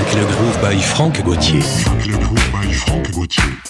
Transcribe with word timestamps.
Le 0.00 0.24
Groove 0.24 0.58
by 0.62 0.80
Franck 0.80 1.22
Gauthier. 1.22 1.60
Funk 1.60 2.06
le 2.06 2.16
Groove 2.16 2.50
by 2.50 2.72
Franck 2.72 3.10
Gauthier. 3.12 3.60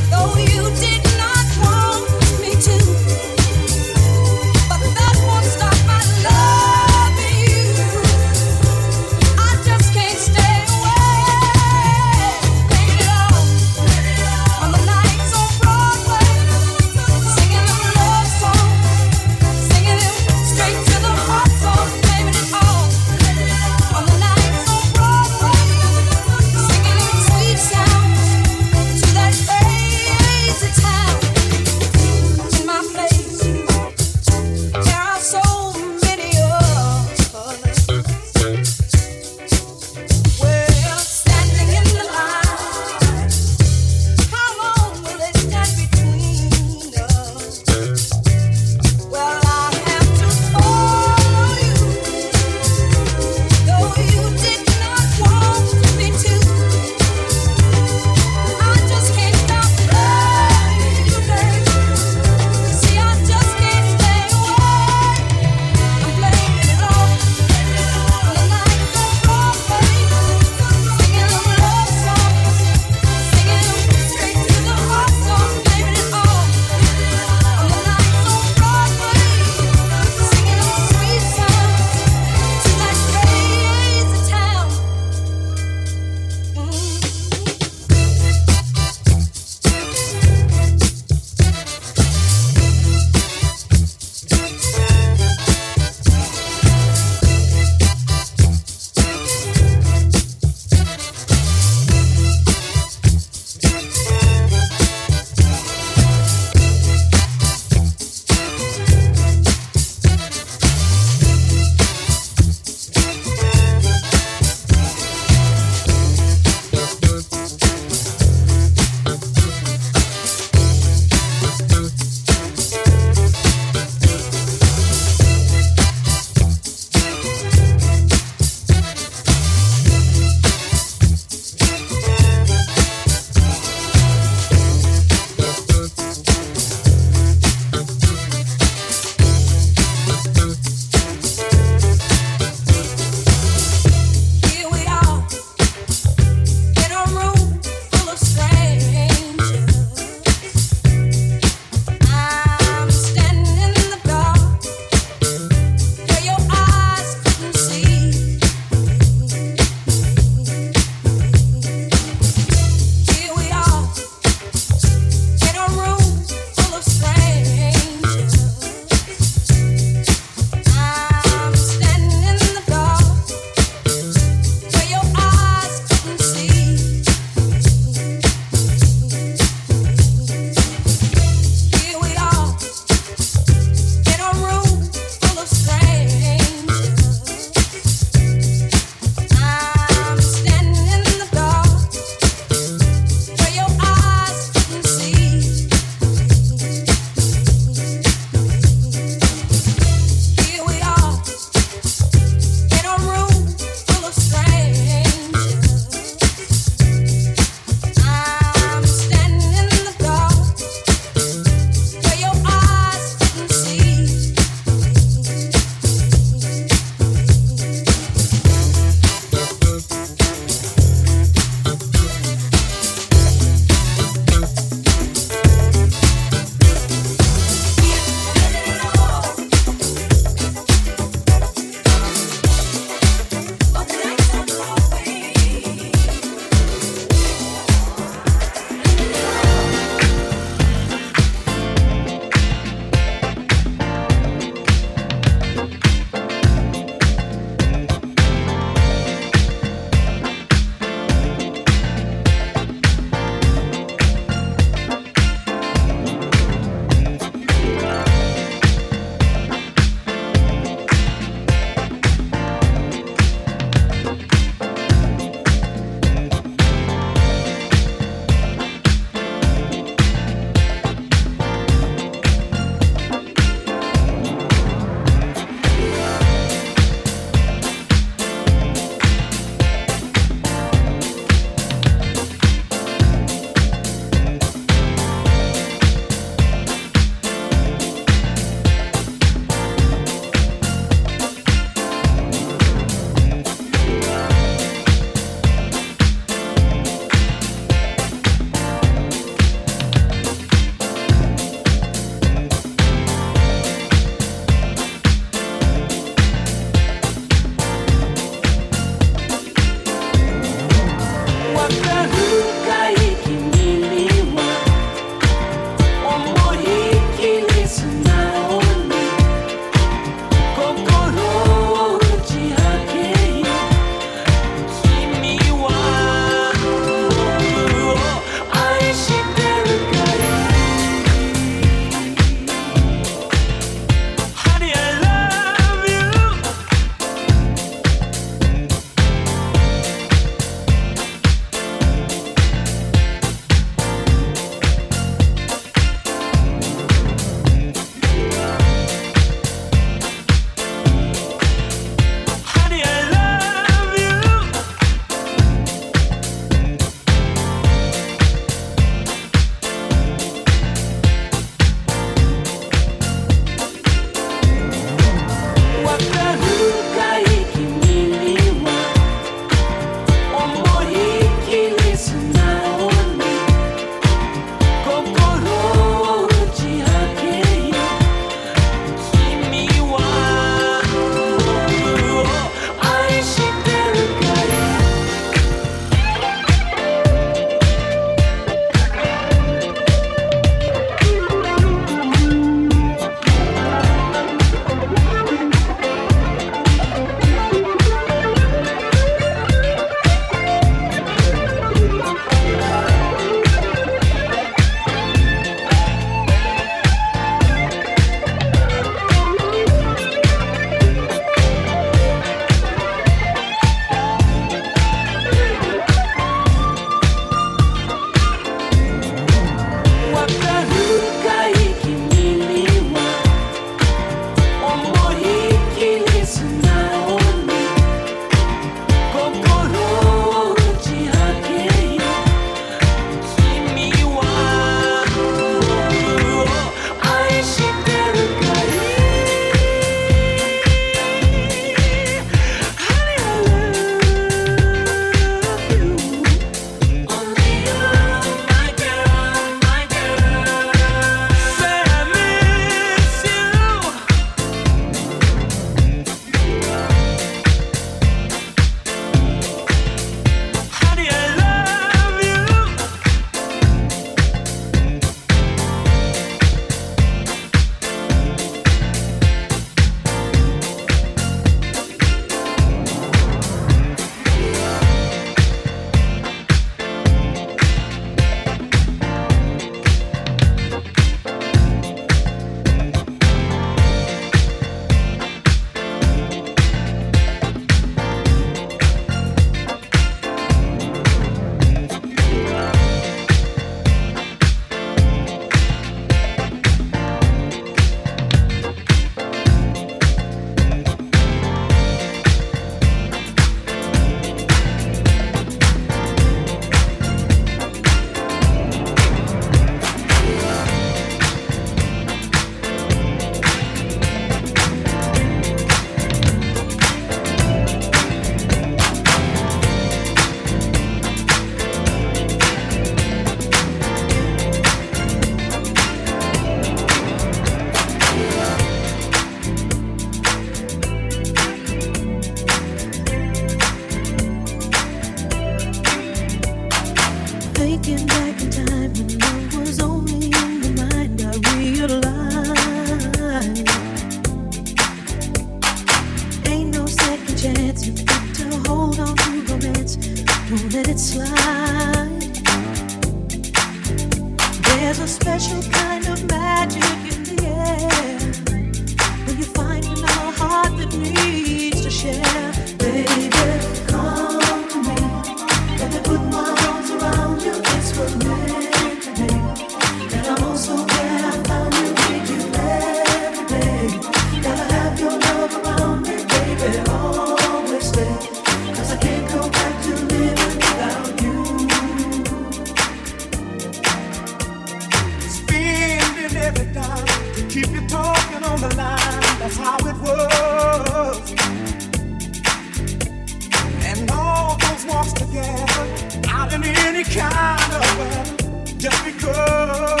kind 597.10 597.72
of 597.72 597.98
world 597.98 598.78
just 598.78 599.04
because 599.04 600.00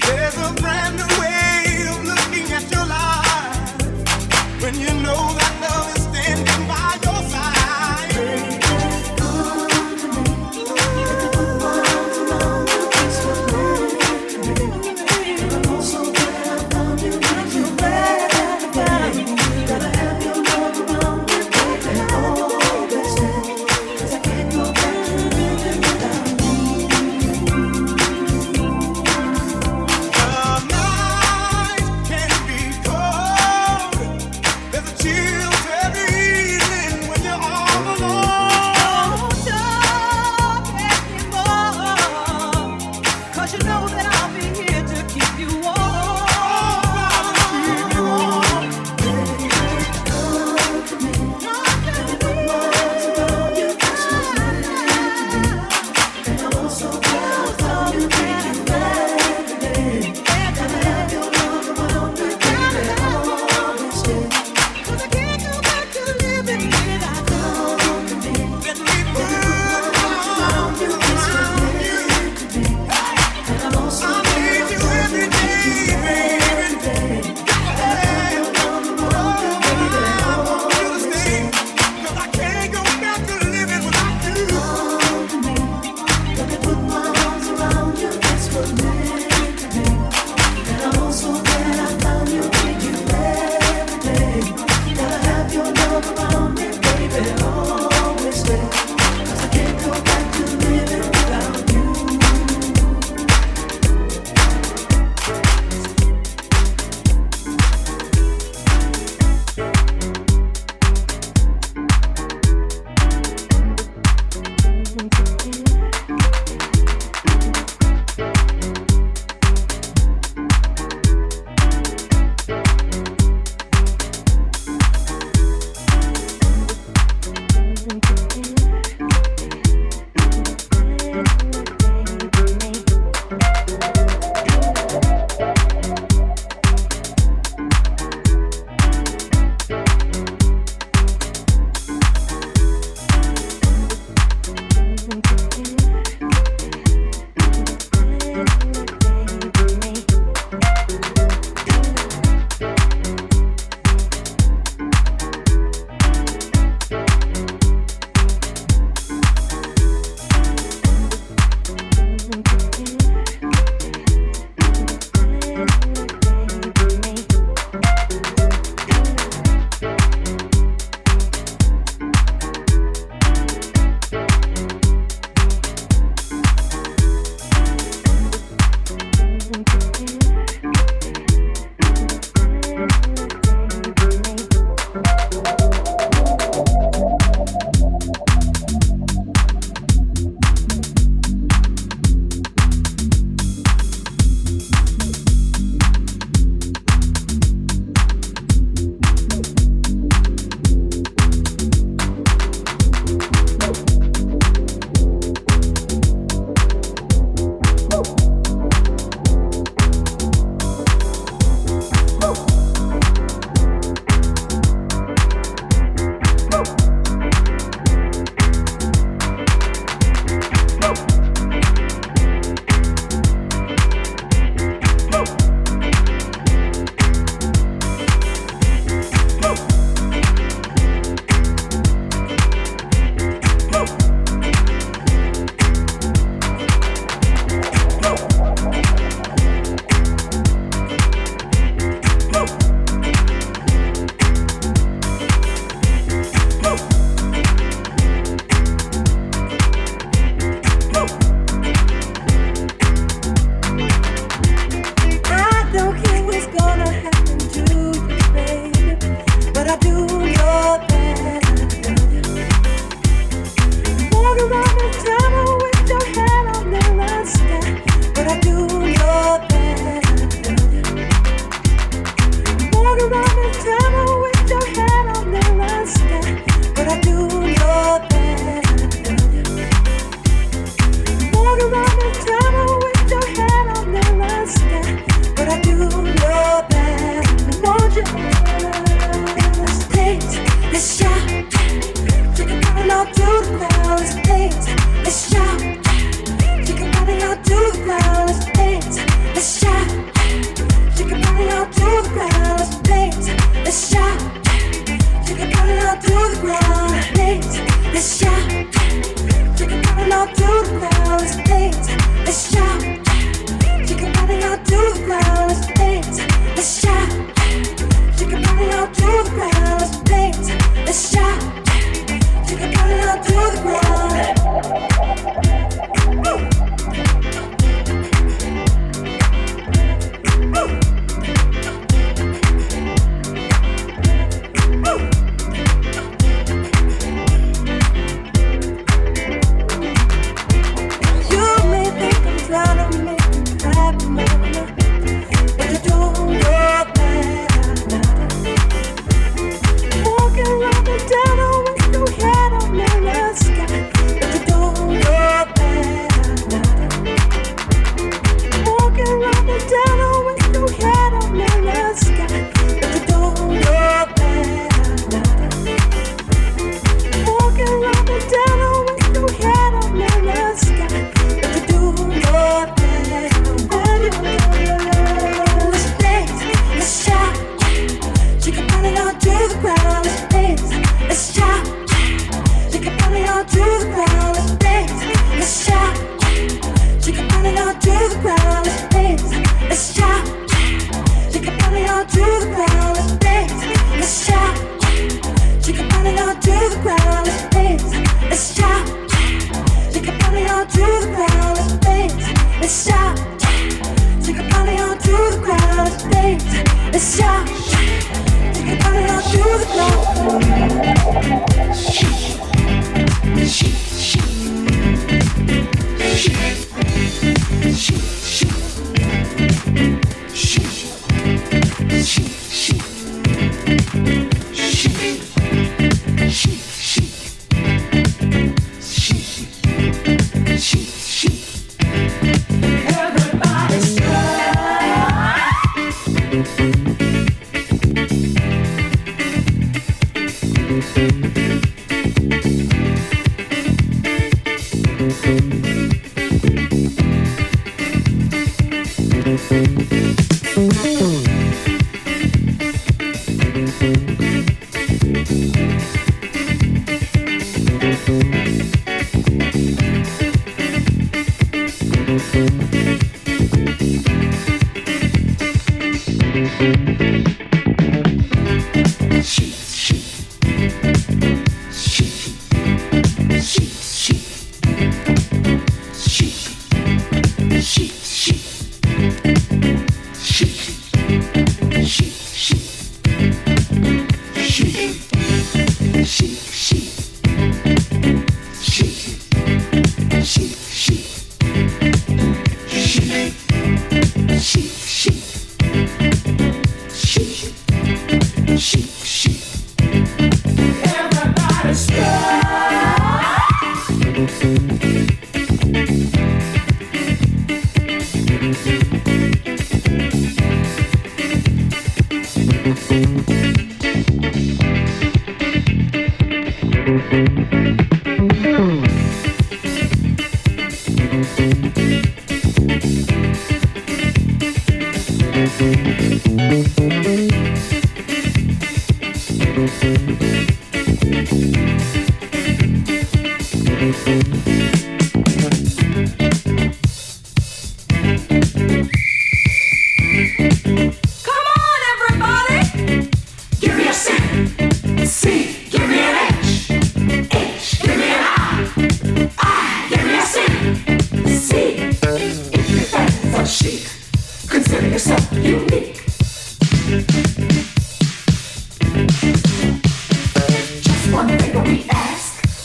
there's 0.00 0.36
a 0.36 0.52
brand 0.60 0.87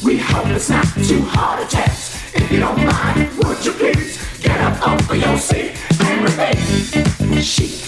We 0.04 0.18
homeless, 0.18 0.70
not 0.70 0.86
two 1.06 1.22
heart 1.22 1.64
attacks. 1.64 2.36
If 2.36 2.52
you 2.52 2.60
don't 2.60 2.78
mind, 2.78 3.32
would 3.38 3.66
you 3.66 3.72
please 3.72 4.20
get 4.40 4.60
up 4.60 4.86
off 4.86 5.10
of 5.10 5.16
your 5.16 5.38
seat 5.38 5.78
and 6.02 6.24
repeat? 6.26 7.42
She 7.42 7.83